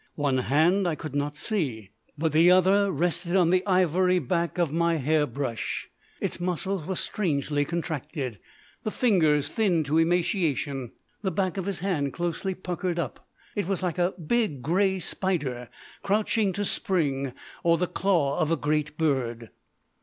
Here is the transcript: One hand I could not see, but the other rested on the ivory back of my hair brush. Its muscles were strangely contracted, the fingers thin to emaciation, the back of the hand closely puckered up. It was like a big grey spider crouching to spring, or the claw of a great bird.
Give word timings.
One 0.15 0.39
hand 0.39 0.87
I 0.87 0.95
could 0.95 1.13
not 1.13 1.37
see, 1.37 1.91
but 2.17 2.31
the 2.31 2.49
other 2.49 2.91
rested 2.91 3.35
on 3.35 3.51
the 3.51 3.63
ivory 3.67 4.17
back 4.17 4.57
of 4.57 4.71
my 4.71 4.95
hair 4.95 5.27
brush. 5.27 5.91
Its 6.19 6.39
muscles 6.39 6.87
were 6.87 6.95
strangely 6.95 7.65
contracted, 7.65 8.39
the 8.81 8.89
fingers 8.89 9.49
thin 9.49 9.83
to 9.83 9.99
emaciation, 9.99 10.91
the 11.21 11.29
back 11.29 11.55
of 11.57 11.65
the 11.65 11.73
hand 11.73 12.13
closely 12.13 12.55
puckered 12.55 12.97
up. 12.97 13.27
It 13.55 13.67
was 13.67 13.83
like 13.83 13.99
a 13.99 14.13
big 14.19 14.63
grey 14.63 14.97
spider 14.97 15.69
crouching 16.01 16.51
to 16.53 16.65
spring, 16.65 17.33
or 17.61 17.77
the 17.77 17.85
claw 17.85 18.39
of 18.39 18.49
a 18.49 18.57
great 18.57 18.97
bird. 18.97 19.51